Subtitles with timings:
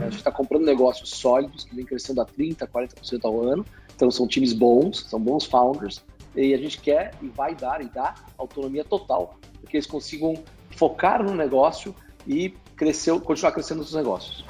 [0.00, 3.64] A gente está comprando negócios sólidos que vem crescendo a 30%, 40% ao ano.
[3.94, 6.04] Então são times bons, são bons founders.
[6.34, 10.34] E a gente quer e vai dar e dá autonomia total para que eles consigam
[10.70, 11.94] focar no negócio
[12.26, 14.44] e crescer, continuar crescendo nos negócios.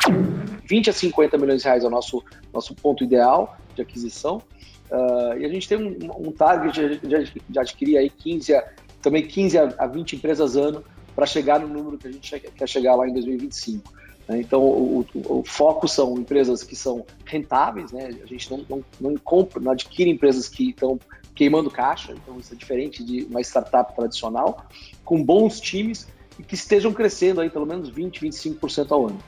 [0.64, 4.42] 20 a 50 milhões de reais é o nosso, nosso ponto ideal de aquisição.
[4.90, 8.64] Uh, e a gente tem um, um target de, de, adquirir aí 15 a,
[9.02, 10.84] também 15 a 20 empresas ano
[11.14, 13.92] para chegar no número que a gente quer chegar lá em 2025.
[14.28, 14.40] Né?
[14.40, 18.08] Então, o, o, o, foco são empresas que são rentáveis, né?
[18.22, 20.98] a gente não, não, não compra, não adquire empresas que estão
[21.34, 24.64] queimando caixa, então isso é diferente de uma startup tradicional,
[25.04, 26.06] com bons times
[26.38, 29.18] e que estejam crescendo aí pelo menos 20, 25% ao ano.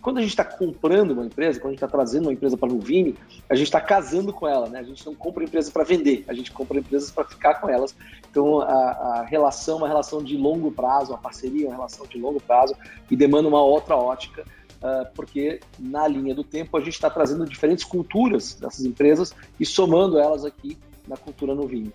[0.00, 2.68] Quando a gente está comprando uma empresa, quando a gente está trazendo uma empresa para
[2.68, 3.14] o Nuvini,
[3.48, 4.78] a gente está casando com ela, né?
[4.78, 7.94] A gente não compra empresas para vender, a gente compra empresas para ficar com elas.
[8.30, 12.06] Então a, a, relação é uma relação de longo prazo, a parceria é uma relação
[12.06, 12.74] de longo prazo
[13.10, 17.44] e demanda uma outra ótica, uh, porque na linha do tempo a gente está trazendo
[17.44, 21.92] diferentes culturas dessas empresas e somando elas aqui na cultura Nuvini.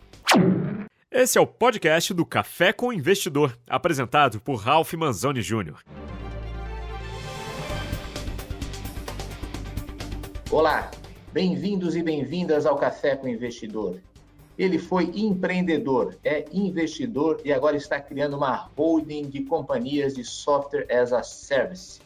[1.14, 5.76] Esse é o podcast do Café com Investidor, apresentado por Ralph Manzoni Jr.
[10.50, 10.90] Olá,
[11.34, 14.00] bem-vindos e bem-vindas ao Café com Investidor.
[14.58, 20.88] Ele foi empreendedor, é investidor e agora está criando uma holding de companhias de software
[20.90, 22.00] as a service.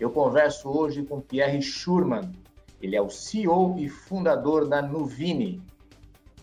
[0.00, 2.32] Eu converso hoje com Pierre Schurman.
[2.80, 5.60] Ele é o CEO e fundador da Nuvini,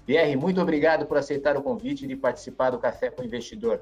[0.05, 3.81] Pierre, muito obrigado por aceitar o convite de participar do Café com o Investidor.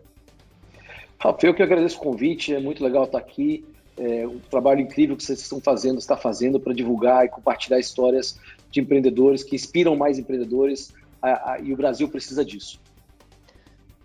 [1.20, 3.66] Rafael, eu que agradeço o convite, é muito legal estar aqui.
[3.98, 8.40] É um trabalho incrível que vocês estão fazendo, está fazendo para divulgar e compartilhar histórias
[8.72, 12.80] de empreendedores que inspiram mais empreendedores a, a, e o Brasil precisa disso.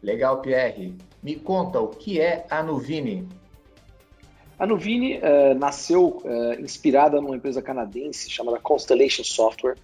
[0.02, 0.94] Legal, Pierre.
[1.22, 3.26] Me conta o que é a Nuvini.
[4.58, 9.76] A Nuvini uh, nasceu uh, inspirada numa empresa canadense chamada Constellation Software,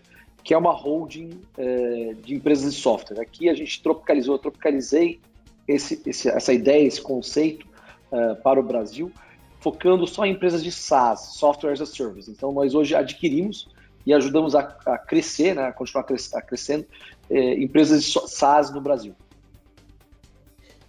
[0.44, 3.20] que é uma holding é, de empresas de software.
[3.20, 5.20] Aqui a gente tropicalizou, tropicalizei
[5.66, 7.66] esse, esse, essa ideia, esse conceito
[8.10, 9.12] é, para o Brasil,
[9.60, 12.30] focando só em empresas de SaaS, Software as a Service.
[12.30, 13.68] Então, nós hoje adquirimos
[14.04, 16.84] e ajudamos a, a crescer, né, a continuar cres, a crescendo,
[17.30, 19.14] é, empresas de SaaS no Brasil.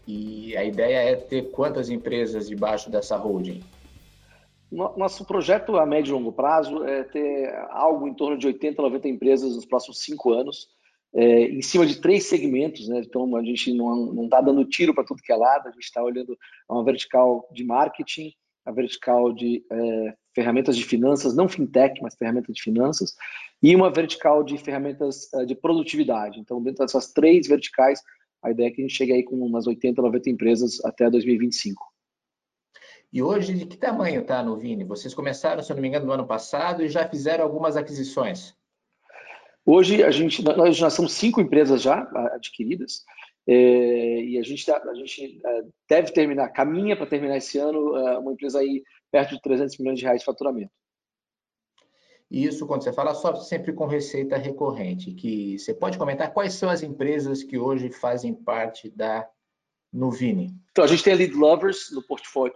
[0.08, 3.64] E a ideia é ter quantas empresas debaixo dessa holding?
[4.74, 9.08] Nosso projeto a médio e longo prazo é ter algo em torno de 80, 90
[9.08, 10.68] empresas nos próximos cinco anos,
[11.14, 12.88] é, em cima de três segmentos.
[12.88, 13.04] Né?
[13.06, 16.04] Então, a gente não está dando tiro para tudo que é lado, a gente está
[16.04, 16.36] olhando
[16.68, 18.34] uma vertical de marketing,
[18.66, 23.14] a vertical de é, ferramentas de finanças, não fintech, mas ferramentas de finanças,
[23.62, 26.40] e uma vertical de ferramentas é, de produtividade.
[26.40, 28.02] Então, dentro dessas três verticais,
[28.42, 31.93] a ideia é que a gente chegue aí com umas 80, 90 empresas até 2025.
[33.14, 34.84] E hoje, de que tamanho está a Nuvini?
[34.84, 38.56] Vocês começaram, se eu não me engano, no ano passado e já fizeram algumas aquisições.
[39.64, 43.04] Hoje, a gente, nós já somos cinco empresas já adquiridas
[43.48, 47.96] é, e a gente, tá, a gente é, deve terminar, caminha para terminar esse ano
[47.96, 50.74] é, uma empresa aí perto de 300 milhões de reais de faturamento.
[52.32, 56.68] Isso, quando você fala só sempre com receita recorrente, que você pode comentar quais são
[56.68, 59.30] as empresas que hoje fazem parte da
[59.94, 60.52] no Vini?
[60.72, 62.56] Então, a gente tem a Lead Lovers no portfólio.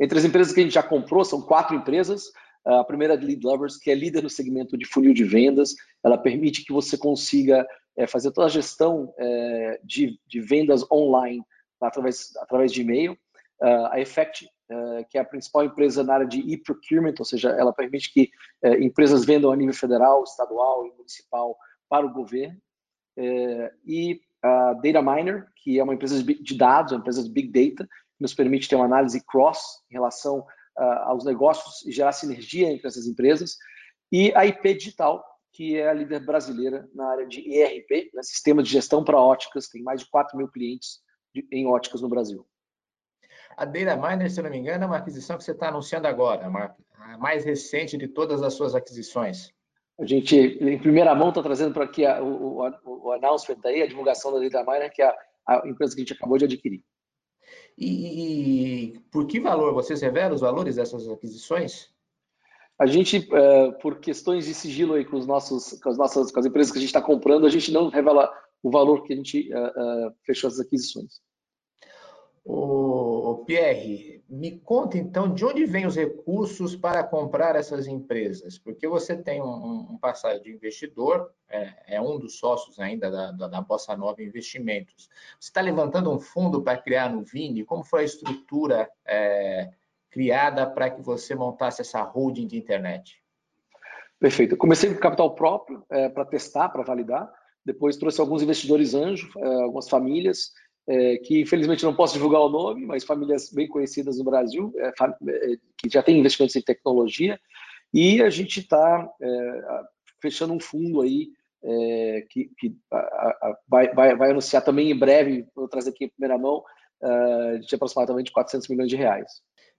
[0.00, 2.32] Entre as empresas que a gente já comprou, são quatro empresas.
[2.64, 5.74] A primeira é a Lead Lovers, que é líder no segmento de funil de vendas.
[6.02, 11.42] Ela permite que você consiga é, fazer toda a gestão é, de, vendas online
[11.80, 13.12] através, de e-mail.
[13.60, 17.50] Uh, a Effect, uh, que é a principal empresa na área de e-procurement, ou seja,
[17.50, 18.28] ela permite que
[18.80, 21.56] empresas vendam a nível federal, estadual e municipal
[21.88, 22.60] para o governo.
[23.86, 27.86] e a Data Miner, que é uma empresa de dados, uma empresa de Big Data,
[27.86, 30.40] que nos permite ter uma análise cross em relação
[30.78, 33.56] uh, aos negócios e gerar sinergia entre essas empresas,
[34.10, 38.62] e a IP Digital, que é a líder brasileira na área de ERP, né, sistema
[38.62, 41.00] de gestão para óticas, tem mais de 4 mil clientes
[41.34, 42.46] de, em óticas no Brasil.
[43.56, 46.46] A Data Miner, se não me engano, é uma aquisição que você está anunciando agora,
[46.46, 49.52] a mais recente de todas as suas aquisições.
[50.00, 53.82] A gente, em primeira mão, está trazendo para aqui a, o, o, o announcement aí,
[53.82, 55.14] a divulgação da Data Miner, que é a,
[55.46, 56.82] a, empresa que a gente acabou de adquirir.
[57.76, 59.74] E, e, por que valor?
[59.74, 61.90] Vocês revelam os valores dessas aquisições?
[62.78, 66.40] A gente, uh, por questões de sigilo aí com, os nossos, com as nossas com
[66.40, 69.16] as empresas que a gente está comprando, a gente não revela o valor que a
[69.16, 71.20] gente uh, uh, fechou as aquisições.
[72.44, 78.88] O Pierre, me conta então de onde vêm os recursos para comprar essas empresas, porque
[78.88, 83.48] você tem um, um passado de investidor, é, é, um dos sócios ainda da, da,
[83.48, 85.08] da Bossa Nova Investimentos.
[85.38, 87.64] Você está levantando um fundo para criar no Vini?
[87.64, 89.70] Como foi a estrutura é,
[90.10, 93.22] criada para que você montasse essa holding de internet?
[94.18, 94.56] Perfeito.
[94.56, 97.30] Comecei com capital próprio é, para testar, para validar.
[97.64, 100.52] Depois trouxe alguns investidores anjos, é, algumas famílias,
[100.86, 104.88] é, que infelizmente não posso divulgar o nome, mas famílias bem conhecidas no Brasil, é,
[104.88, 107.38] é, que já têm investimentos em tecnologia.
[107.92, 109.62] E a gente está é,
[110.20, 111.30] fechando um fundo aí
[112.28, 116.08] que, que a, a, vai, vai, vai, anunciar também em breve, vou trazer aqui em
[116.08, 116.64] primeira mão,
[117.64, 119.30] de aproximadamente 400 milhões de reais.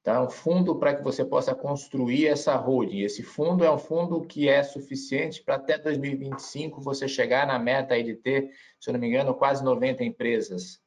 [0.02, 0.22] Tá?
[0.22, 3.02] Um fundo para que você possa construir essa holding.
[3.02, 7.94] Esse fundo é um fundo que é suficiente para até 2025 você chegar na meta
[7.94, 8.50] aí de ter,
[8.80, 10.83] se eu não me engano, quase 90 empresas.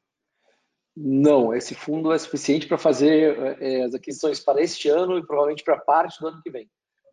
[0.97, 5.63] Não, esse fundo é suficiente para fazer é, as aquisições para este ano e provavelmente
[5.63, 6.71] para parte do ano que vem.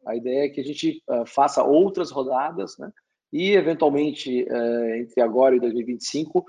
[0.08, 2.90] A ideia é que a gente uh, faça outras rodadas, né?
[3.32, 6.46] E eventualmente uh, entre agora e 2025 uh,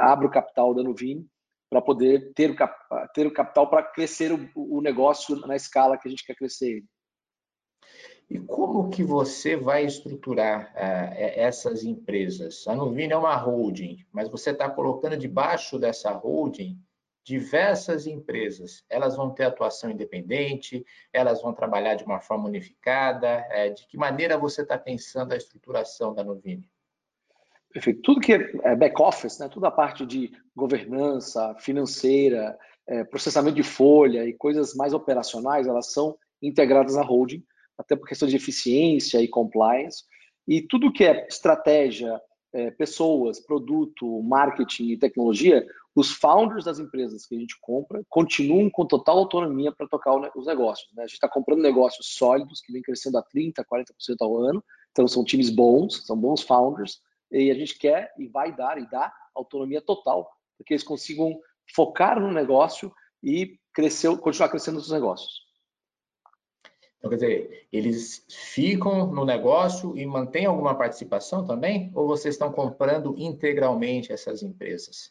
[0.00, 1.26] abra o capital da Nuvini
[1.68, 2.56] para poder ter o,
[3.14, 6.82] ter o capital para crescer o, o, negócio na escala que a gente quer crescer.
[8.30, 12.64] E como que você vai estruturar uh, essas empresas?
[12.68, 16.78] A Nuvina é uma holding, mas você está colocando debaixo dessa holding
[17.24, 18.84] diversas empresas.
[18.88, 23.46] Elas vão ter atuação independente, elas vão trabalhar de uma forma unificada.
[23.50, 26.64] É, de que maneira você está pensando a estruturação da Nuvine?
[27.72, 28.00] Perfeito.
[28.02, 32.56] Tudo que é back-office, né, toda a parte de governança financeira,
[32.86, 37.44] é, processamento de folha e coisas mais operacionais, elas são integradas na holding,
[37.80, 40.04] até por questões de eficiência e compliance.
[40.46, 42.20] E tudo que é estratégia,
[42.52, 48.70] é, pessoas, produto, marketing e tecnologia, os founders das empresas que a gente compra continuam
[48.70, 50.88] com total autonomia para tocar os negócios.
[50.94, 51.02] Né?
[51.02, 53.84] A gente está comprando negócios sólidos que vem crescendo a 30%, 40%
[54.20, 57.00] ao ano, então são times bons, são bons founders,
[57.30, 61.38] e a gente quer e vai dar e dá autonomia total para que eles consigam
[61.74, 62.92] focar no negócio
[63.22, 65.49] e crescer, continuar crescendo nos negócios.
[67.00, 71.90] Então, quer dizer, eles ficam no negócio e mantêm alguma participação também?
[71.94, 75.10] Ou vocês estão comprando integralmente essas empresas?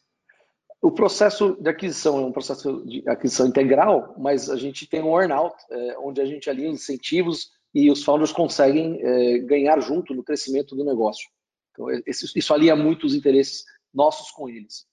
[0.79, 5.19] O processo de aquisição é um processo de aquisição integral, mas a gente tem um
[5.19, 10.23] earnout, é, onde a gente alinha incentivos e os founders conseguem é, ganhar junto no
[10.23, 11.27] crescimento do negócio.
[11.71, 14.87] Então, isso alia muito os interesses nossos com eles.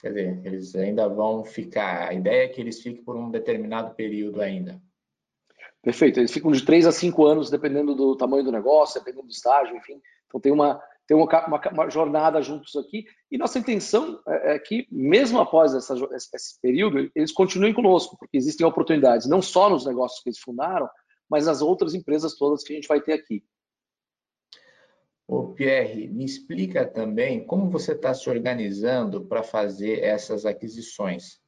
[0.00, 2.08] Quer dizer, eles ainda vão ficar.
[2.08, 4.80] A ideia é que eles fiquem por um determinado período ainda.
[5.82, 6.20] Perfeito.
[6.20, 9.76] Eles ficam de três a cinco anos, dependendo do tamanho do negócio, dependendo do estágio,
[9.76, 10.00] enfim.
[10.26, 13.06] Então tem uma, tem uma, uma, uma jornada juntos aqui.
[13.30, 18.36] E nossa intenção é, é que, mesmo após essa, esse período, eles continuem conosco, porque
[18.36, 20.88] existem oportunidades, não só nos negócios que eles fundaram,
[21.30, 23.42] mas nas outras empresas todas que a gente vai ter aqui.
[25.26, 31.38] Ô Pierre, me explica também como você está se organizando para fazer essas aquisições.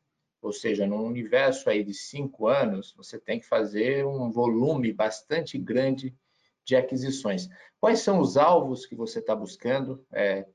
[0.42, 5.58] Ou seja, num universo aí de cinco anos, você tem que fazer um volume bastante
[5.58, 6.14] grande
[6.64, 7.48] de aquisições.
[7.78, 10.04] Quais são os alvos que você está buscando?
[10.12, 10.46] É,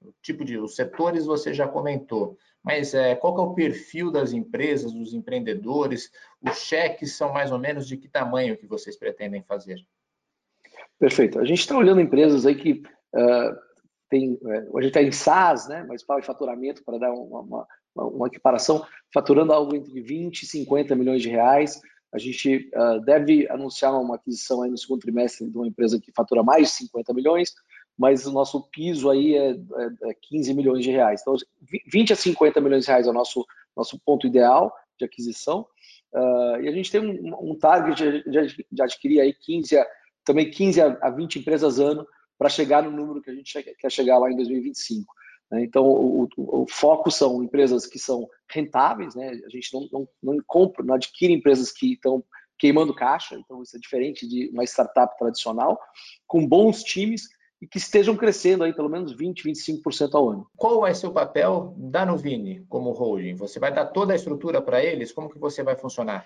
[0.00, 4.32] o tipo de os setores você já comentou, mas é, qual é o perfil das
[4.32, 6.10] empresas, dos empreendedores?
[6.40, 9.84] Os cheques são mais ou menos de que tamanho que vocês pretendem fazer?
[10.98, 11.38] Perfeito.
[11.40, 12.82] A gente está olhando empresas aí que
[13.14, 13.56] uh,
[14.08, 17.40] tem, uh, a gente está em SaaS, né, mas para o faturamento, para dar uma,
[17.40, 21.80] uma, uma, equiparação, faturando algo entre 20 e 50 milhões de reais.
[22.12, 26.12] A gente uh, deve anunciar uma aquisição aí no segundo trimestre de uma empresa que
[26.12, 27.54] fatura mais de 50 milhões,
[27.98, 31.20] mas o nosso piso aí é, é, é 15 milhões de reais.
[31.22, 31.34] Então,
[31.90, 33.46] 20 a 50 milhões de reais é o nosso,
[33.76, 35.66] nosso ponto ideal de aquisição.
[36.12, 39.86] Uh, e a gente tem um, um target de, de, adquirir aí 15 a
[40.24, 42.06] também 15 a 20 empresas ano
[42.38, 45.12] para chegar no número que a gente quer chegar lá em 2025.
[45.52, 45.62] Né?
[45.62, 49.38] Então, o, o, o, foco são empresas que são rentáveis, né?
[49.44, 52.24] a gente não, não, não compra, não adquire empresas que estão
[52.58, 55.78] queimando caixa, então isso é diferente de uma startup tradicional,
[56.26, 57.28] com bons times
[57.60, 60.46] e que estejam crescendo aí pelo menos 20, 25% ao ano.
[60.56, 63.34] Qual vai ser o papel da Nuvini como holding?
[63.34, 65.12] Você vai dar toda a estrutura para eles?
[65.12, 66.24] Como que você vai funcionar?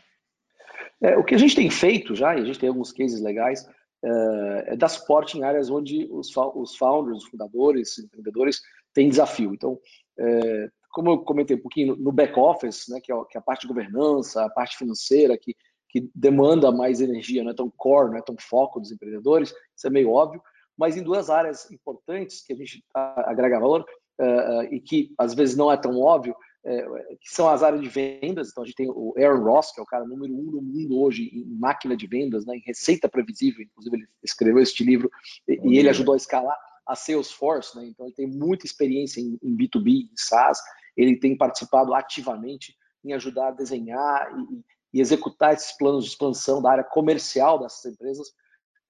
[1.03, 3.67] É, o que a gente tem feito já, e a gente tem alguns cases legais,
[4.03, 8.61] é, é dar suporte em áreas onde os, os founders, os fundadores, empreendedores
[8.97, 9.53] têm desafio.
[9.53, 9.79] Então,
[10.19, 13.63] é, como eu comentei um pouquinho, no back-office, né, que, é, que é a parte
[13.63, 15.55] de governança, a parte financeira, que,
[15.91, 19.87] que demanda mais energia, não é tão core, não é tão foco dos empreendedores, isso
[19.87, 20.41] é meio óbvio,
[20.79, 23.85] mas em duas áreas importantes que a gente agrega valor
[24.21, 26.35] uh, e que às vezes não é tão óbvio,
[26.65, 26.83] é,
[27.21, 28.49] que são as áreas de vendas.
[28.51, 30.99] Então, a gente tem o Aaron Ross, que é o cara número um no mundo
[30.99, 33.65] hoje em máquina de vendas, né, em receita previsível.
[33.65, 35.09] Inclusive, ele escreveu este livro
[35.47, 37.77] e, e ele ajudou a escalar a Salesforce.
[37.77, 40.61] Né, então, ele tem muita experiência em, em B2B, em SaaS.
[40.97, 44.29] Ele tem participado ativamente em ajudar a desenhar
[44.93, 48.33] e executar esses planos de expansão da área comercial dessas empresas,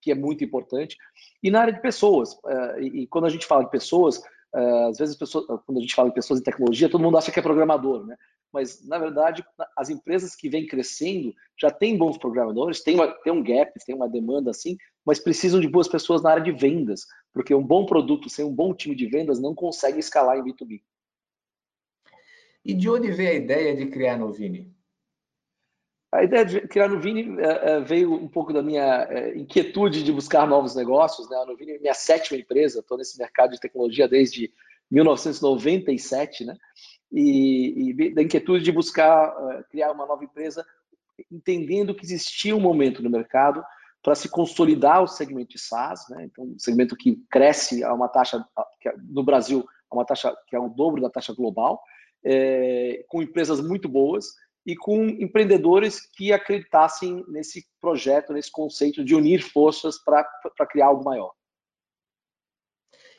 [0.00, 0.96] que é muito importante.
[1.42, 4.22] E na área de pessoas, eh, e quando a gente fala de pessoas,
[4.54, 7.32] eh, às vezes pessoas, quando a gente fala de pessoas em tecnologia, todo mundo acha
[7.32, 8.16] que é programador, né?
[8.52, 9.44] Mas, na verdade,
[9.76, 13.94] as empresas que vêm crescendo já têm bons programadores, tem, uma, tem um gap, tem
[13.94, 17.86] uma demanda assim, mas precisam de boas pessoas na área de vendas, porque um bom
[17.86, 20.82] produto sem um bom time de vendas não consegue escalar em B2B.
[22.64, 24.74] E de onde veio a ideia de criar a Novini?
[26.12, 30.02] A ideia de criar a Nuvini é, é, veio um pouco da minha é, inquietude
[30.02, 31.28] de buscar novos negócios.
[31.28, 31.36] Né?
[31.36, 34.50] A Nuvini é minha sétima empresa, estou nesse mercado de tecnologia desde
[34.90, 36.56] 1997, né?
[37.12, 39.32] E, e da inquietude de buscar
[39.68, 40.64] criar uma nova empresa,
[41.30, 43.62] entendendo que existia um momento no mercado
[44.06, 46.26] para se consolidar o segmento de SaaS, né?
[46.26, 48.46] Então, um segmento que cresce a uma taxa
[48.80, 51.82] que no Brasil a uma taxa que é o dobro da taxa global,
[52.24, 54.26] é, com empresas muito boas
[54.64, 60.24] e com empreendedores que acreditassem nesse projeto, nesse conceito de unir forças para
[60.70, 61.32] criar algo maior.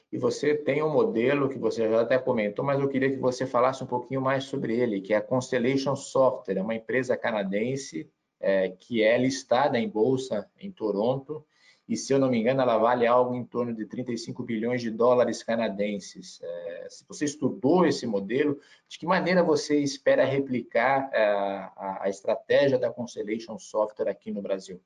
[0.10, 3.46] E você tem um modelo que você já até comentou, mas eu queria que você
[3.46, 8.10] falasse um pouquinho mais sobre ele, que é a Constellation Software, é uma empresa canadense
[8.39, 11.46] é, que é listada em bolsa em Toronto
[11.88, 14.91] e se eu não me engano, ela vale algo em torno de 35 bilhões de
[14.91, 16.41] dólares canadenses.
[16.44, 22.10] É, se você estudou esse modelo, de que maneira você espera replicar é, a, a,
[22.10, 24.82] estratégia da Constellation Software aqui no Brasil?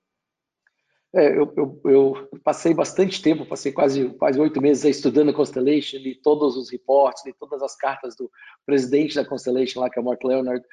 [1.14, 5.98] É, eu, eu, eu, passei bastante tempo, passei quase quase oito meses estudando a Constellation,
[5.98, 8.32] li todos os reportes, li todas as cartas do
[8.64, 10.64] presidente da Constellation lá, que é o Mark Leonard,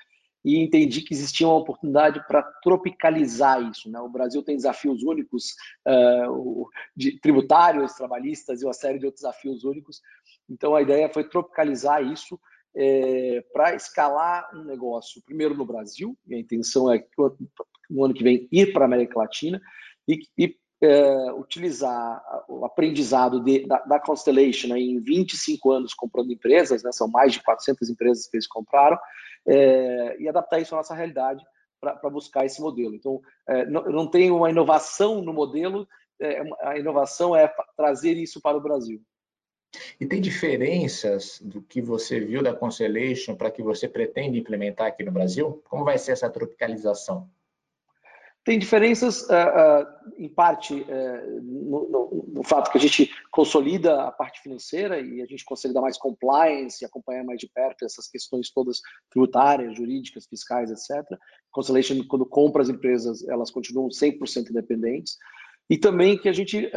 [0.45, 3.91] e entendi que existia uma oportunidade para tropicalizar isso.
[3.91, 4.01] Né?
[4.01, 5.55] O Brasil tem desafios únicos
[5.87, 10.01] uh, de tributários, trabalhistas e uma série de outros desafios únicos.
[10.49, 12.39] Então a ideia foi tropicalizar isso
[12.75, 17.05] é, para escalar um negócio, primeiro no Brasil, e a intenção é
[17.91, 19.61] no ano que vem ir para a América Latina
[20.07, 26.33] e, e é, utilizar o aprendizado de, da, da, Constellation né, em 25 anos comprando
[26.33, 28.99] empresas, né, são mais de 400 empresas que eles compraram,
[29.49, 31.45] é, e adaptar isso à nossa realidade
[31.81, 32.95] para buscar esse modelo.
[32.95, 35.89] Então, é, não, não tem uma inovação no modelo,
[36.21, 39.01] é, a inovação é trazer isso para o Brasil.
[40.01, 45.05] E tem diferenças do que você viu da Constellation para que você pretende implementar aqui
[45.05, 45.63] no Brasil?
[45.69, 47.31] Como vai ser essa tropicalização?
[48.45, 54.05] Tem diferenças, uh, uh, em parte, uh, no, no, no, fato que a gente consolida
[54.05, 58.09] a parte financeira e a gente consegue dar mais compliance acompanhar mais de perto essas
[58.09, 58.81] questões todas
[59.11, 61.07] tributárias, jurídicas, fiscais, etc.
[61.51, 65.19] Constellation, quando compra as empresas, elas continuam 100% independentes.
[65.69, 66.71] E também que a gente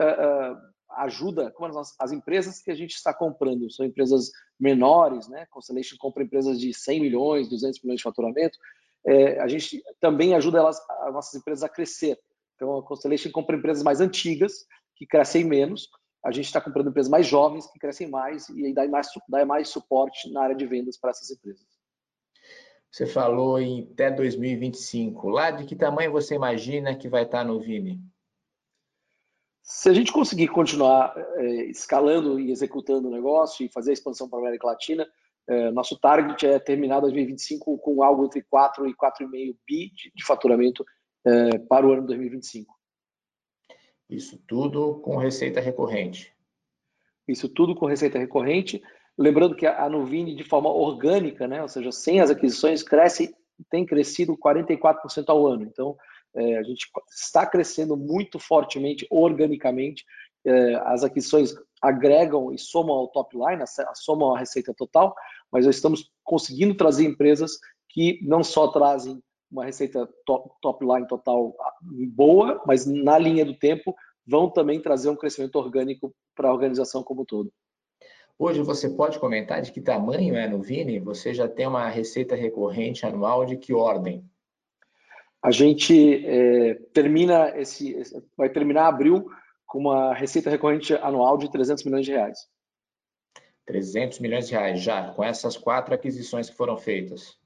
[0.98, 5.46] ajuda, como as, as, empresas que a gente está comprando são empresas menores, né?
[5.50, 8.58] Constellation compra empresas de 100 milhões, 200 milhões de faturamento,
[9.06, 12.20] é, a gente também ajuda elas, as nossas empresas a crescer.
[12.56, 14.66] Então, a Constellation compra empresas mais antigas,
[14.96, 15.90] que crescem menos,
[16.24, 19.46] a gente está comprando empresas mais jovens, que crescem mais, e aí dá mais, dá
[19.46, 21.66] mais suporte na área de vendas para essas empresas.
[22.92, 25.30] Você falou em até 2025.
[25.30, 28.00] Lá de que tamanho você imagina que vai estar no Vini?
[29.64, 34.30] Se a gente conseguir continuar é, escalando e executando o negócio e fazer a expansão
[34.30, 35.08] para a América Latina,
[35.72, 40.86] nosso target é terminar 2025 com algo entre 4 e 4,5 bi de, de faturamento
[41.26, 42.74] é, para o ano 2025.
[44.10, 46.34] Isso tudo com receita recorrente.
[47.28, 48.82] Isso tudo com receita recorrente.
[49.18, 53.34] Lembrando que a Nuvini, de forma orgânica, né, ou seja, sem as aquisições, cresce,
[53.70, 55.64] tem crescido 44% ao ano.
[55.64, 55.96] Então,
[56.36, 60.06] é, a gente está crescendo muito fortemente organicamente.
[60.46, 63.64] É, as aquisições agregam e somam ao top line,
[63.96, 65.16] somam a receita total,
[65.52, 69.22] mas nós estamos conseguindo trazer empresas que não só trazem
[69.52, 73.94] uma receita top, top line total boa, mas na linha do tempo
[74.26, 77.52] vão também trazer um crescimento orgânico para a organização como um todo.
[78.40, 81.00] Hoje você pode comentar de que tamanho é no Vini?
[81.00, 84.26] Você já tem uma receita recorrente anual de que ordem?
[85.44, 87.96] A gente é, termina esse,
[88.38, 89.28] vai terminar abril
[89.72, 92.40] com uma receita recorrente anual de 300 milhões de reais.
[93.66, 97.40] 300 milhões de reais já, com essas quatro aquisições que foram feitas.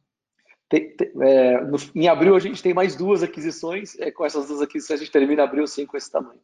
[0.67, 4.47] Tem, tem, é, no, em abril a gente tem mais duas aquisições, é, com essas
[4.47, 6.41] duas aquisições a gente termina abril sim com esse tamanho.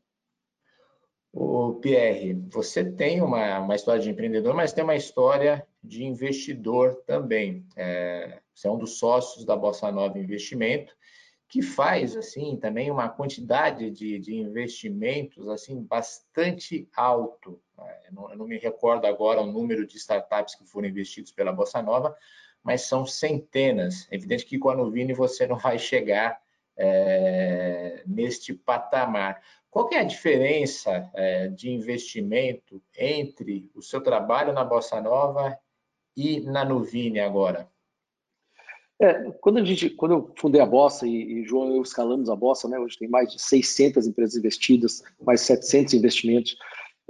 [1.34, 7.02] O Pierre, você tem uma, uma história de empreendedor, mas tem uma história de investidor
[7.08, 7.66] também.
[7.76, 10.96] É, você é um dos sócios da Bossa Nova Investimento
[11.52, 17.62] que faz assim também uma quantidade de, de investimentos assim bastante alto.
[17.78, 21.34] É, eu não, eu não, me recordo agora o número de startups que foram investidos
[21.34, 22.16] pela Bossa Nova,
[22.64, 24.08] mas são centenas.
[24.10, 26.42] É evidente que com a Nuvini você não vai chegar
[26.78, 29.42] é, neste patamar.
[29.70, 35.60] Qual é a diferença é, de investimento entre o seu trabalho na Bossa Nova
[36.16, 37.70] e na Nuvine agora?
[39.02, 42.30] É, quando, a gente, quando eu fundei a Bossa e, e João e eu escalamos
[42.30, 46.56] a Bossa, né, hoje tem mais de 600 empresas investidas, mais 700 investimentos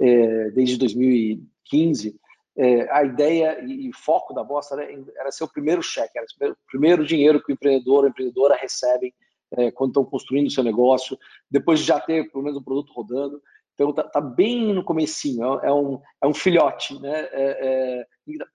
[0.00, 2.18] é, desde 2015,
[2.56, 4.74] é, a ideia e, foco da Bossa
[5.18, 9.12] era, ser o primeiro cheque, era o primeiro dinheiro que o empreendedor a empreendedora recebem
[9.58, 11.18] é, quando estão construindo o seu negócio,
[11.50, 13.42] depois de já ter pelo menos um produto rodando.
[13.74, 17.28] Então está tá bem no comecinho, é, um, é um filhote, né?
[17.32, 18.06] É,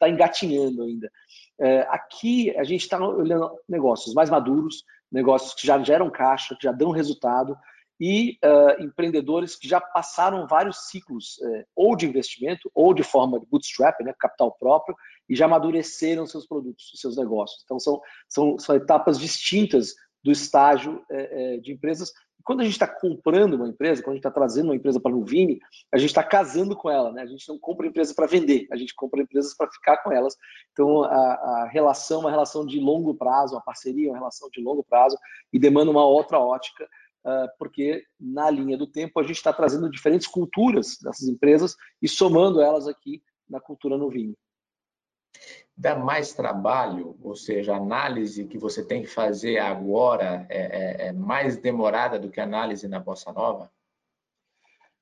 [0.01, 1.11] é engatinhando ainda.
[1.59, 6.63] É, aqui a gente está olhando negócios mais maduros, negócios que já geram caixa, que
[6.63, 7.57] já dão resultado,
[7.99, 13.39] e uh, empreendedores que já passaram vários ciclos, uh, ou de investimento, ou de forma
[13.39, 14.95] de bootstrap, né, capital próprio,
[15.27, 17.61] e já amadureceram seus produtos, seus negócios.
[17.65, 17.99] Então, são,
[18.29, 22.11] são, são etapas distintas do estágio uh, de empresas.
[22.43, 25.11] quando a gente está comprando uma empresa, quando a gente está trazendo uma empresa para
[25.11, 25.59] o Nuvini,
[25.93, 27.21] a gente está casando com ela, né?
[27.21, 30.35] A gente não compra empresa para vender, a gente compra empresas para ficar com elas.
[30.71, 34.49] Então, a, a relação é uma relação de longo prazo, a parceria é uma relação
[34.49, 35.17] de longo prazo
[35.51, 36.87] e demanda uma outra ótica
[37.27, 42.07] ah, porque na linha do tempo a gente está trazendo diferentes culturas dessas empresas e
[42.07, 44.33] somando elas aqui na cultura no vinho.
[45.75, 51.07] Dá mais trabalho, ou seja, a análise que você tem que fazer agora é, é,
[51.07, 53.71] é mais demorada do que a análise na Bossa Nova?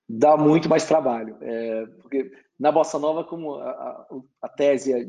[0.07, 4.07] Dá muito mais trabalho, é, porque na Bossa Nova, como a, a,
[4.43, 5.05] a tese é,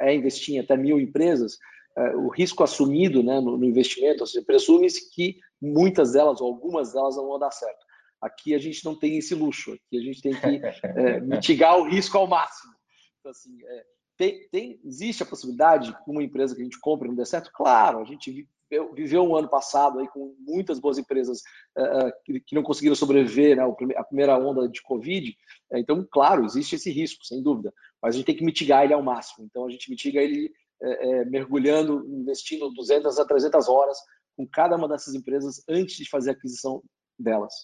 [0.00, 1.58] é investir em até mil empresas,
[1.96, 6.48] é, o risco assumido né, no, no investimento, ou seja, presume-se que muitas delas, ou
[6.48, 7.84] algumas delas, não vão dar certo.
[8.20, 11.88] Aqui a gente não tem esse luxo, aqui a gente tem que é, mitigar o
[11.88, 12.72] risco ao máximo.
[13.18, 13.84] Então, assim, é,
[14.18, 17.52] tem, tem, existe a possibilidade que uma empresa que a gente compra não dê certo?
[17.54, 18.46] Claro, a gente
[18.94, 21.38] viveu, um ano passado aí com muitas boas empresas
[21.78, 23.62] uh, que, que, não conseguiram sobreviver né,
[23.96, 25.34] a primeira onda de Covid.
[25.72, 29.02] então, claro, existe esse risco, sem dúvida, mas a gente tem que mitigar ele ao
[29.02, 29.46] máximo.
[29.46, 33.98] Então, a gente mitiga ele é, é, mergulhando, investindo 200 a 300 horas
[34.36, 36.82] com cada uma dessas empresas antes de fazer a aquisição
[37.18, 37.54] delas.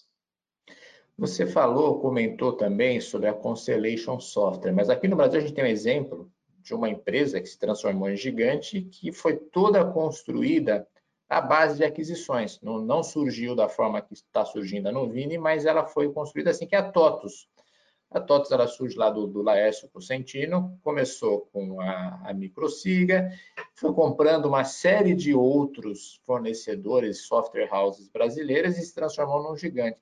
[1.17, 5.63] Você falou, comentou também sobre a Constellation Software, mas aqui no Brasil a gente tem
[5.63, 6.29] um exemplo
[6.65, 10.87] de uma empresa que se transformou em gigante, que foi toda construída
[11.29, 12.59] à base de aquisições.
[12.59, 16.65] Não, não surgiu da forma que está surgindo a Novini, mas ela foi construída assim,
[16.65, 17.47] que é a TOTUS.
[18.09, 23.31] A TOTS ela surge lá do, do Laércio Cosentino, começou com a, a Microsiga,
[23.75, 29.99] foi comprando uma série de outros fornecedores, software houses brasileiras e se transformou num gigante.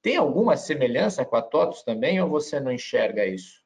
[0.00, 3.61] Tem alguma semelhança com a TOTS também ou você não enxerga isso?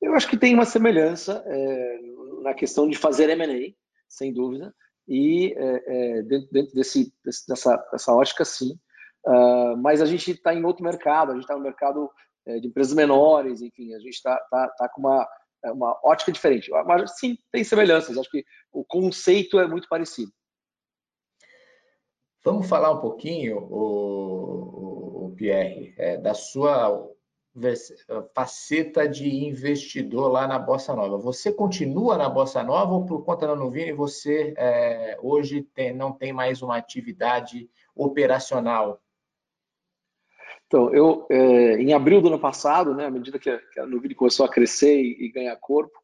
[0.00, 1.98] Eu acho que tem uma semelhança é,
[2.42, 3.74] na questão de fazer M&A,
[4.08, 4.74] sem dúvida,
[5.08, 8.78] e é, é, dentro, dentro desse, dessa, dessa ótica, sim.
[9.26, 12.08] Uh, mas a gente está em outro mercado, a gente está no mercado
[12.46, 15.28] é, de empresas menores, enfim, a gente está tá, tá com uma,
[15.64, 16.70] é, uma ótica diferente.
[16.86, 20.30] Mas sim, tem semelhanças, acho que o conceito é muito parecido.
[22.44, 27.15] Vamos falar um pouquinho, o, o Pierre, é, da sua
[28.34, 31.16] faceta de investidor lá na Bossa Nova.
[31.18, 36.12] Você continua na Bossa Nova ou por conta da Nuvini você é, hoje tem, não
[36.12, 39.00] tem mais uma atividade operacional
[40.66, 43.86] então, eu, é, em abril do ano passado, né, à medida que a, que a
[43.86, 45.96] Nuvini começou a crescer e, e ganhar corpo,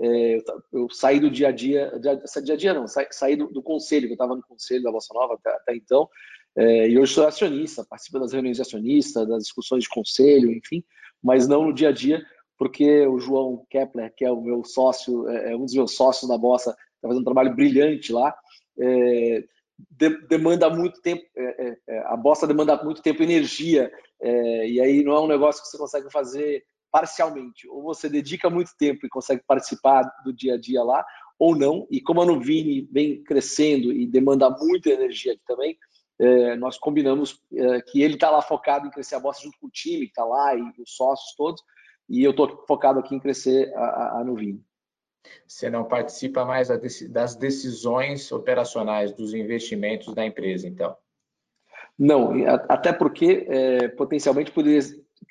[0.00, 0.42] é, eu,
[0.72, 3.62] eu, saí do dia a dia, dia, dia a dia não, saí, saí do, do,
[3.62, 6.08] conselho, que eu estava no conselho da Bossa Nova até, até então,
[6.58, 10.82] é, e hoje sou acionista, participo das reuniões de acionista, das discussões de conselho, enfim,
[11.22, 12.20] mas não no dia a dia,
[12.58, 16.28] porque o João Kepler, que é o meu sócio, é, é um dos meus sócios
[16.28, 18.34] na Bossa, está fazendo um trabalho brilhante lá,
[18.76, 19.44] é,
[19.90, 24.80] de, demanda muito tempo, é, é, a bossa demanda muito tempo e energia, é, e
[24.80, 27.68] aí não é um negócio que você consegue fazer parcialmente.
[27.68, 31.04] Ou você dedica muito tempo e consegue participar do dia a dia lá,
[31.38, 31.86] ou não.
[31.90, 35.78] E como a Nuvini vem crescendo e demanda muita energia aqui também,
[36.20, 39.66] é, nós combinamos é, que ele está lá focado em crescer a bossa junto com
[39.66, 41.62] o time que está lá e os sócios todos,
[42.08, 44.64] e eu estou focado aqui em crescer a, a, a Nuvini.
[45.46, 46.68] Você não participa mais
[47.10, 50.96] das decisões operacionais dos investimentos da empresa, então?
[51.98, 52.32] Não,
[52.68, 54.80] até porque é, potencialmente poderia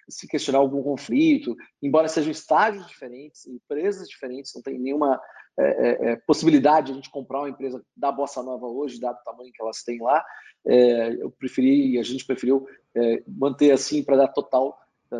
[0.09, 5.19] se questionar algum conflito, embora sejam estágios diferentes, empresas diferentes, não tem nenhuma
[5.57, 9.17] é, é, é possibilidade de a gente comprar uma empresa da Bossa Nova hoje, dado
[9.17, 10.23] o tamanho que elas têm lá.
[10.67, 14.77] É, eu preferi, a gente preferiu é, manter assim para dar total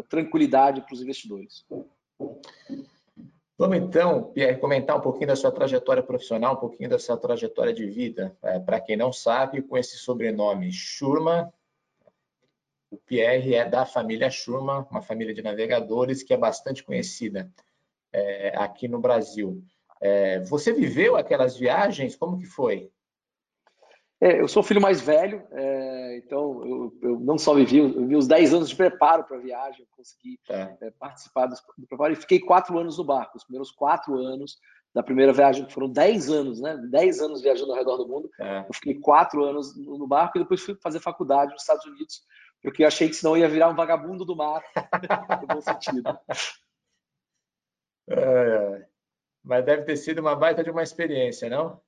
[0.10, 1.66] tranquilidade para os investidores.
[3.58, 7.74] Vamos então, Pierre, comentar um pouquinho da sua trajetória profissional, um pouquinho da sua trajetória
[7.74, 8.38] de vida.
[8.44, 11.52] É, Para quem não sabe, com esse sobrenome Schurman,
[12.92, 17.52] o Pierre é da família Schurman, uma família de navegadores que é bastante conhecida
[18.14, 19.64] é, aqui no Brasil.
[20.00, 22.16] É, você viveu aquelas viagens?
[22.16, 22.92] Como que foi?
[24.20, 27.94] É, eu sou o filho mais velho, é, então eu, eu, não só vivi, eu
[27.94, 30.76] vivi os 10 anos de preparo para a viagem, eu consegui tá.
[30.82, 34.58] é, participar do, do, preparo e fiquei quatro anos no barco, os primeiros quatro anos
[34.92, 36.76] da primeira viagem, que foram 10 anos, né?
[36.90, 38.32] 10 anos viajando ao redor do mundo.
[38.40, 38.62] É.
[38.62, 42.24] Eu fiquei quatro anos no, no, barco e depois fui fazer faculdade nos Estados Unidos,
[42.64, 44.64] porque eu achei que senão eu ia virar um vagabundo do mar,
[45.42, 46.18] no bom sentido.
[48.10, 48.88] É,
[49.44, 51.80] mas deve ter sido uma baita de uma experiência, não?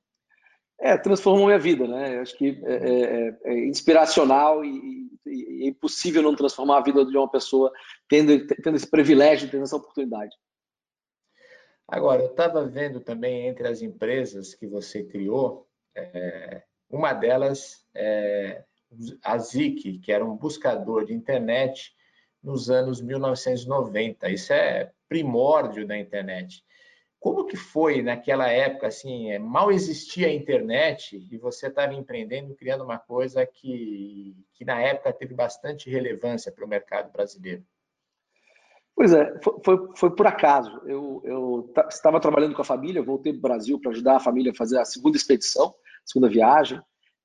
[0.80, 2.16] É, transformou minha vida, né?
[2.16, 6.82] Eu acho que é, é, é, é inspiracional e, e, é impossível não transformar a
[6.82, 7.70] vida de uma pessoa
[8.08, 10.34] tendo, tendo esse privilégio, tendo essa oportunidade.
[11.86, 18.64] Agora, eu estava vendo também entre as empresas que você criou, é, uma delas é
[19.22, 21.94] a Zik, que era um buscador de internet
[22.42, 24.30] nos anos 1990.
[24.30, 26.64] Isso é primórdio da internet.
[27.20, 32.54] Como que foi naquela época, assim, é, mal existia a internet e você estava empreendendo,
[32.54, 37.62] criando uma coisa que, que na época teve bastante relevância para o mercado brasileiro?
[38.96, 40.80] Pois é, foi, foi por acaso.
[40.86, 44.52] Eu, eu estava trabalhando com a família, voltei para o Brasil para ajudar a família
[44.52, 46.80] a fazer a segunda expedição, a segunda viagem,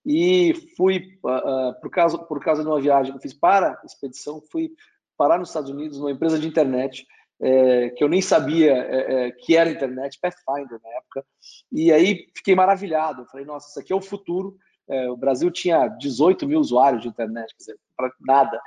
[0.06, 3.86] e fui, uh, por, causa, por causa de uma viagem que eu fiz para a
[3.86, 4.72] expedição, fui
[5.18, 7.08] parar nos Estados Unidos, numa empresa de internet,
[7.42, 11.26] é, que eu nem sabia é, é, que era internet, Pathfinder na época,
[11.72, 13.26] e aí fiquei maravilhado.
[13.26, 14.58] Falei, nossa, isso aqui é o futuro.
[14.88, 17.80] É, o Brasil tinha 18 mil usuários de internet, quer dizer,
[18.22, 18.62] nada.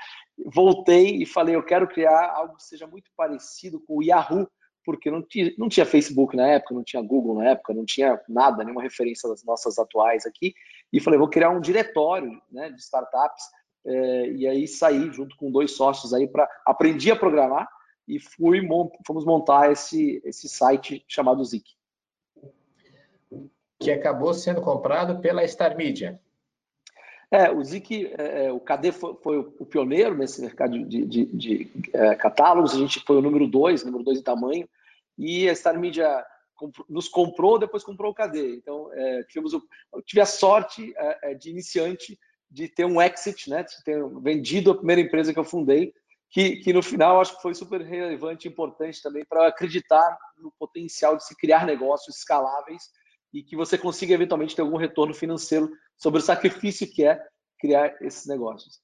[0.47, 4.49] Voltei e falei, eu quero criar algo que seja muito parecido com o Yahoo,
[4.85, 8.21] porque não tinha, não tinha Facebook na época, não tinha Google na época, não tinha
[8.29, 10.55] nada, nenhuma referência das nossas atuais aqui.
[10.93, 13.45] E falei, vou criar um diretório né, de startups.
[13.87, 17.69] É, e aí saí junto com dois sócios aí para aprendi a programar
[18.09, 18.67] e fui
[19.07, 21.71] fomos montar esse, esse site chamado Zik.
[23.79, 26.19] Que acabou sendo comprado pela Star Media.
[27.31, 31.25] É, o Zik, é, é o KD foi, foi, o pioneiro nesse mercado de, de,
[31.27, 34.67] de é, catálogos, a gente foi o número dois, número dois em tamanho,
[35.19, 36.25] e a Star Media
[36.89, 38.57] nos comprou, depois comprou o KD.
[38.57, 42.19] Então, é, tivemos o, eu tive a sorte é, é, de iniciante
[42.51, 45.93] de ter um exit, né, de ter vendido a primeira empresa que eu fundei,
[46.31, 50.53] que, que no final acho que foi super relevante e importante também para acreditar no
[50.59, 52.83] potencial de se criar negócios escaláveis
[53.33, 57.21] e que você consiga eventualmente ter algum retorno financeiro sobre o sacrifício que é
[57.59, 58.81] criar esses negócios.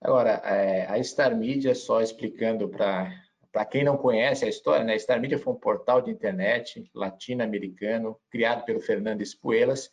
[0.00, 4.94] Agora, é, a Star Media, só explicando para quem não conhece a história, né?
[4.94, 9.90] a Star Media foi um portal de internet latino-americano criado pelo Fernando Espuelas,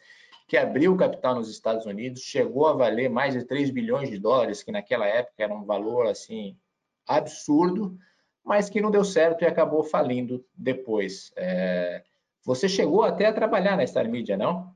[0.47, 4.61] que abriu capital nos Estados Unidos, chegou a valer mais de 3 bilhões de dólares,
[4.61, 6.55] que naquela época era um valor assim
[7.07, 7.97] absurdo,
[8.43, 11.31] mas que não deu certo e acabou falindo depois.
[11.35, 12.03] É...
[12.43, 14.71] Você chegou até a trabalhar na Star Media, não?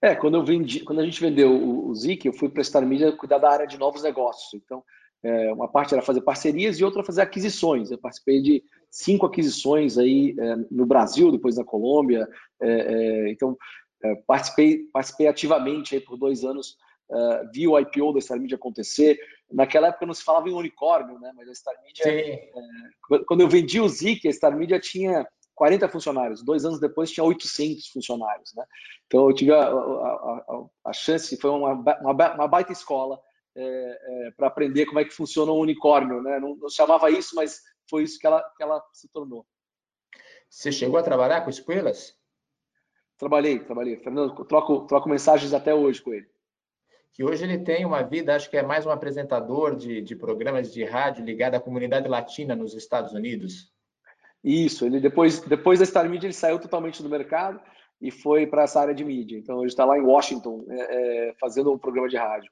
[0.00, 2.64] É, quando eu vendi, quando a gente vendeu o, o Zik, eu fui para a
[2.64, 4.54] Star Media cuidar da área de novos negócios.
[4.54, 4.82] Então,
[5.22, 7.90] é, uma parte era fazer parcerias e outra fazer aquisições.
[7.90, 12.26] Eu participei de cinco aquisições aí é, no Brasil, depois na Colômbia.
[12.60, 13.58] É, é então,
[14.26, 16.76] participei, participei ativamente aí por dois anos,
[17.10, 19.18] uh, vi o IPO da Star Media acontecer.
[19.50, 21.32] Naquela época não se falava em unicórnio, né?
[21.34, 22.50] mas a Star Media, é,
[23.26, 26.42] quando eu vendi o Zik, a Star Media tinha 40 funcionários.
[26.42, 28.52] Dois anos depois tinha 800 funcionários.
[28.54, 28.64] Né?
[29.06, 33.20] Então eu tive a, a, a, a chance, foi uma, uma, uma baita escola
[33.54, 36.22] é, é, para aprender como é que funciona um unicórnio.
[36.22, 36.38] Né?
[36.38, 37.60] Não, não chamava isso, mas
[37.90, 39.44] foi isso que ela, que ela se tornou.
[40.48, 42.16] Você chegou a trabalhar com escolas?
[43.20, 43.96] Trabalhei, trabalhei.
[43.98, 46.26] Fernando, troco, troco mensagens até hoje com ele.
[47.12, 50.72] Que hoje ele tem uma vida, acho que é mais um apresentador de, de programas
[50.72, 53.70] de rádio ligado à comunidade latina nos Estados Unidos.
[54.42, 57.60] Isso, ele depois, depois da Star Media ele saiu totalmente do mercado
[58.00, 59.36] e foi para essa área de mídia.
[59.36, 62.50] Então ele está lá em Washington é, é, fazendo um programa de rádio.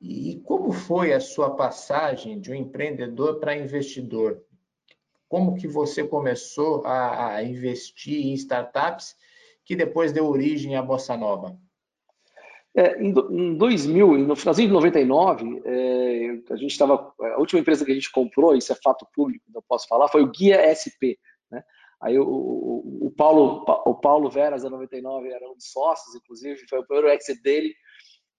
[0.00, 4.44] E como foi a sua passagem de um empreendedor para investidor?
[5.28, 9.16] Como que você começou a, a investir em startups
[9.70, 11.56] que depois deu origem à Bossa Nova?
[12.76, 17.14] É, em, em 2000, no finalzinho de 99, é, a gente estava.
[17.20, 20.24] A última empresa que a gente comprou, isso é fato público, não posso falar, foi
[20.24, 21.14] o Guia SP.
[21.48, 21.62] Né?
[22.02, 26.66] Aí o, o, o, Paulo, o Paulo Veras, da 99, era um dos sócios, inclusive,
[26.68, 27.72] foi o primeiro exit dele.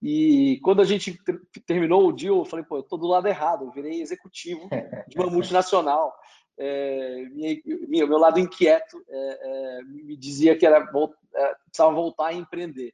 [0.04, 1.18] E quando a gente
[1.66, 4.68] terminou o deal, eu falei, pô, eu tô do lado errado, eu virei executivo
[5.08, 6.14] de uma multinacional.
[6.58, 9.40] É, minha, meu lado inquieto é,
[9.80, 12.94] é, me dizia que era é, precisava voltar a empreender.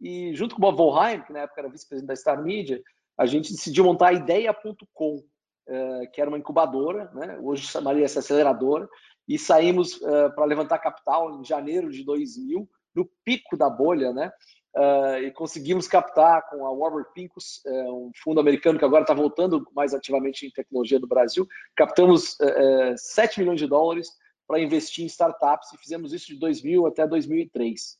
[0.00, 2.82] E junto com o Bob Volheim, que na época era vice-presidente da Star Media,
[3.16, 5.22] a gente decidiu montar a Ideia.com,
[5.66, 7.38] é, que era uma incubadora, né?
[7.40, 8.88] hoje chamaria essa aceleradora,
[9.26, 9.98] e saímos
[10.36, 14.30] para levantar capital em janeiro de 2000, no pico da bolha, né?
[14.76, 19.14] Uh, e conseguimos captar com a Warburg Pincus, uh, um fundo americano que agora está
[19.14, 21.48] voltando mais ativamente em tecnologia do Brasil.
[21.74, 24.10] Captamos uh, uh 7 milhões de dólares
[24.46, 27.98] para investir em startups e fizemos isso de 2000 até 2003.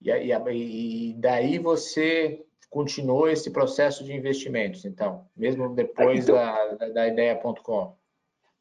[0.00, 7.08] E, daí você continuou esse processo de investimentos, então, mesmo depois então, da, da, da
[7.08, 7.96] ideia.com?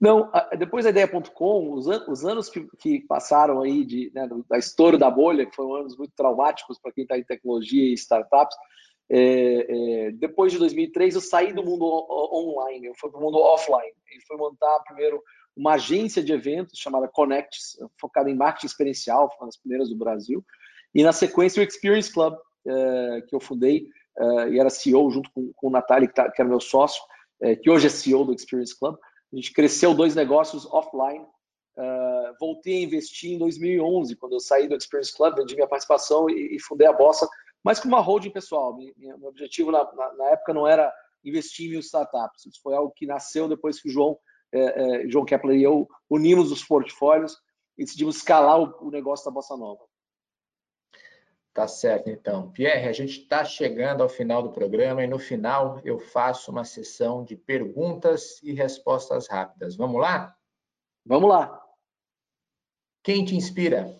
[0.02, 4.58] Não, depois da ideia.com, os, an os, anos que, que, passaram aí de, né, da
[4.58, 8.58] estouro da bolha, que foram anos muito traumáticos para quem está em tecnologia e startups,
[9.14, 13.38] é, é, depois de 2003 eu saí do mundo online, eu fui para o mundo
[13.38, 13.94] offline.
[14.10, 15.22] E fui montar primeiro
[15.56, 20.44] uma agência de eventos chamada Connects, focada em marketing experiencial, uma das primeiras do Brasil.
[20.96, 22.36] E na sequência o Experience Club,
[22.66, 23.88] é, que eu fundei
[24.18, 27.04] é, e era CEO junto com, com o Natália, que, tá, que era meu sócio,
[27.42, 28.96] é, que hoje é CEO do Experience Club.
[29.32, 31.26] A gente cresceu dois negócios offline.
[31.78, 36.30] Uh, voltei a investir em 2011, quando eu saí do Experience Club, vendi minha participação
[36.30, 37.28] e, e fundei a Bossa,
[37.64, 38.76] mas com uma holding pessoal.
[38.76, 42.46] Meu, meu objetivo na, na, na, época não era investir em startups.
[42.46, 44.18] Isso foi algo que nasceu depois que o João,
[44.52, 47.38] é, é, João Kepler e eu unimos os portfólios
[47.78, 49.84] e decidimos escalar o, o negócio da Bossa Nova.
[51.54, 52.50] Tá certo, então.
[52.52, 56.64] Pierre, a gente está chegando ao final do programa e no final eu faço uma
[56.64, 59.76] sessão de perguntas e respostas rápidas.
[59.76, 60.36] Vamos lá?
[61.06, 61.62] Vamos lá.
[63.04, 64.00] Quem te inspira?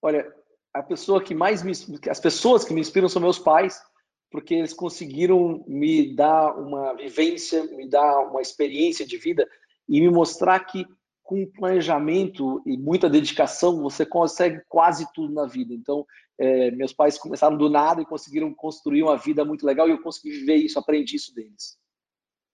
[0.00, 0.32] Olha,
[0.72, 1.72] a pessoa que mais me,
[2.08, 3.82] as pessoas que me inspiram são meus pais,
[4.30, 9.48] porque eles conseguiram me dar uma vivência, me dar uma experiência de vida
[9.88, 10.86] e me mostrar que
[11.24, 15.72] com planejamento e muita dedicação, você consegue quase tudo na vida.
[15.72, 16.06] Então,
[16.38, 20.02] é, meus pais começaram do nada e conseguiram construir uma vida muito legal e eu
[20.02, 21.78] consegui viver isso, aprendi isso deles.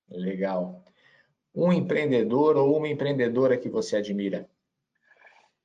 [0.08, 0.84] Legal.
[1.52, 4.48] Um empreendedor ou uma empreendedora que você admira?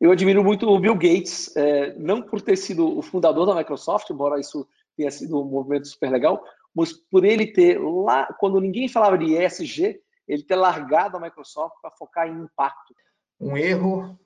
[0.02, 4.10] Eu admiro muito o Bill Gates, é, não por ter sido o fundador da Microsoft,
[4.10, 8.88] embora isso tenha sido um movimento super legal, mas por ele ter lá, quando ninguém
[8.88, 12.96] falava de ESG, ele ter largado a Microsoft para focar em impacto.
[13.40, 14.20] Um erro?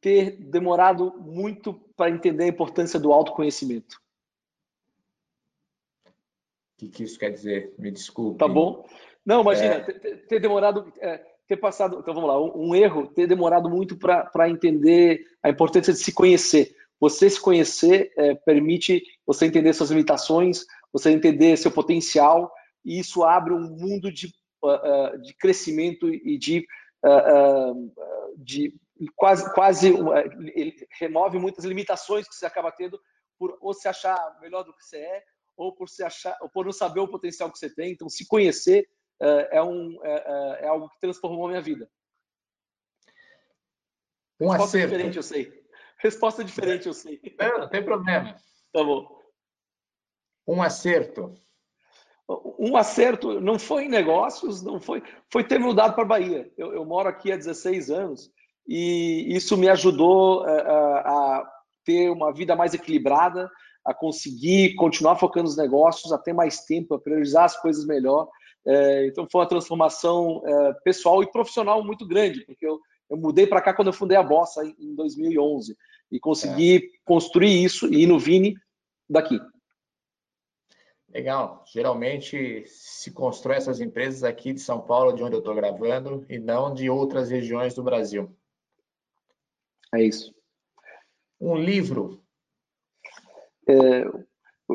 [0.00, 4.00] Ter demorado muito para entender a importância do autoconhecimento.
[6.06, 6.10] O
[6.78, 7.74] que, que isso quer dizer?
[7.78, 8.38] Me desculpe.
[8.38, 8.84] Tá bom?
[9.24, 9.80] Não, imagina, é...
[9.80, 12.00] ter, ter, demorado, é, ter passado.
[12.00, 16.12] Então vamos lá, um, um erro, ter demorado muito para entender a importância de se
[16.12, 16.76] conhecer.
[16.98, 22.52] Você se conhecer é, permite você entender suas limitações, você entender seu potencial
[22.84, 24.32] e isso abre um mundo de,
[24.64, 26.66] uh, de crescimento e de,
[27.04, 27.92] uh,
[28.36, 28.74] de
[29.16, 29.88] quase, quase
[30.54, 33.00] ele remove muitas limitações que você acaba tendo
[33.38, 35.24] por ou se achar melhor do que você é
[35.56, 37.92] ou por se achar ou por não saber o potencial que você tem.
[37.92, 38.88] Então, se conhecer
[39.20, 41.88] é, um, é, é algo que transformou a minha vida.
[44.40, 44.92] Um Resposta acerto.
[44.92, 45.62] diferente, eu sei.
[45.98, 47.20] Resposta diferente, eu sei.
[47.38, 48.34] Não, não tem problema.
[48.72, 49.22] Tá bom.
[50.46, 51.38] Um acerto
[52.28, 56.50] um acerto não foi em negócios, não foi, foi ter mudado para a Bahia.
[56.56, 58.30] Eu, eu, moro aqui há 16 anos
[58.66, 61.50] e isso me ajudou a, é, é, a,
[61.84, 63.50] ter uma vida mais equilibrada,
[63.84, 68.28] a conseguir continuar focando nos negócios, a ter mais tempo, a priorizar as coisas melhor.
[68.64, 72.78] É, então foi uma transformação é, pessoal e profissional muito grande, porque eu,
[73.10, 75.76] eu mudei para cá quando eu fundei a Bossa em 2011
[76.12, 76.80] e consegui é.
[77.04, 78.54] construir isso e ir no Vini
[79.10, 79.40] daqui.
[81.12, 81.62] Legal.
[81.66, 86.38] Geralmente se constrói essas empresas aqui de São Paulo, de onde eu estou gravando, e
[86.38, 88.34] não de outras regiões do Brasil.
[89.94, 90.34] É isso.
[91.38, 92.22] Um livro.
[93.68, 94.04] É,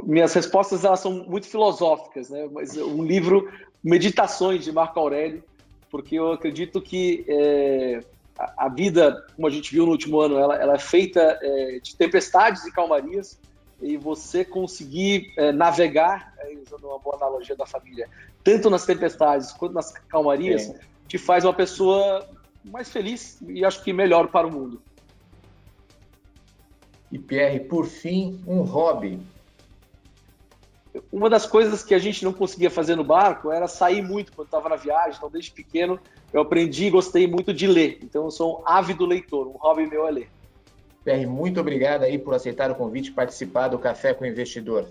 [0.04, 2.48] minhas respostas elas são muito filosóficas, né?
[2.52, 3.52] Mas um livro,
[3.84, 5.44] Meditações de Marco Aurélio,
[5.90, 8.04] porque eu acredito que é,
[8.38, 11.96] a, vida, como a gente viu no último ano, ela, ela é feita é, de
[11.96, 13.40] tempestades e calmarias
[13.82, 18.10] e você conseguir é, navegar, é, usando uma boa analogia da família,
[18.44, 20.74] tanto nas tempestades quanto nas calmarias,
[21.08, 22.28] te faz uma pessoa
[22.66, 24.82] mais feliz e acho que melhor para o mundo.
[27.12, 29.20] E Pierre, por fim, um hobby.
[31.12, 34.48] Uma das coisas que a gente não conseguia fazer no barco era sair muito quando
[34.48, 35.16] estava na viagem.
[35.16, 36.00] Então, desde pequeno,
[36.34, 38.00] eu aprendi e gostei muito de ler.
[38.02, 39.48] Então, eu sou um ávido leitor.
[39.48, 40.30] Um hobby meu é ler.
[41.08, 44.88] PR, muito obrigado aí por aceitar o convite e participar do Café com o Investidor.